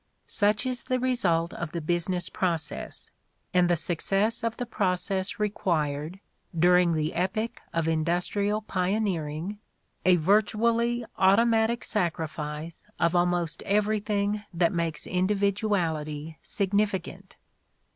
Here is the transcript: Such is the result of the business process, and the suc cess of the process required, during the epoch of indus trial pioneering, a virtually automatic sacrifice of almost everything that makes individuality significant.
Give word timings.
Such 0.25 0.65
is 0.65 0.85
the 0.85 0.97
result 0.99 1.53
of 1.53 1.73
the 1.73 1.79
business 1.79 2.27
process, 2.27 3.11
and 3.53 3.69
the 3.69 3.75
suc 3.75 4.01
cess 4.01 4.43
of 4.43 4.57
the 4.57 4.65
process 4.65 5.37
required, 5.39 6.19
during 6.57 6.93
the 6.95 7.13
epoch 7.13 7.61
of 7.71 7.87
indus 7.87 8.25
trial 8.25 8.63
pioneering, 8.63 9.59
a 10.03 10.15
virtually 10.15 11.05
automatic 11.19 11.83
sacrifice 11.83 12.87
of 12.99 13.15
almost 13.15 13.61
everything 13.61 14.41
that 14.51 14.73
makes 14.73 15.05
individuality 15.05 16.39
significant. 16.41 17.35